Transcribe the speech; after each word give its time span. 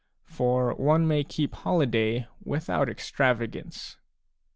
For 0.25 0.73
one 0.73 1.07
may 1.07 1.23
keep 1.23 1.53
holiday 1.53 2.25
without 2.43 2.89
extravagance. 2.89 3.97